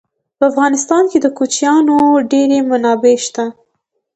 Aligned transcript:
په 0.37 0.43
افغانستان 0.51 1.03
کې 1.11 1.17
د 1.21 1.27
کوچیانو 1.37 1.97
ډېرې 2.31 2.59
منابع 2.69 3.15
شته. 3.25 3.45